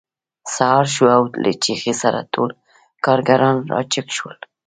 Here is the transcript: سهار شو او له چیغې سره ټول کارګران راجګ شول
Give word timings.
سهار 0.55 0.85
شو 0.93 1.05
او 1.15 1.23
له 1.43 1.51
چیغې 1.63 1.93
سره 2.01 2.19
ټول 2.33 2.49
کارګران 3.05 3.57
راجګ 3.71 4.07
شول 4.17 4.37